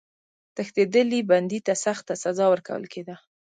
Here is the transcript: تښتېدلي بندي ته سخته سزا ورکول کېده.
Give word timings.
تښتېدلي 0.55 1.19
بندي 1.31 1.59
ته 1.67 1.73
سخته 1.85 2.13
سزا 2.23 2.45
ورکول 2.49 2.83
کېده. 2.93 3.15